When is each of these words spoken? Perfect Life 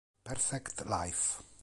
Perfect 0.23 0.81
Life 0.89 1.43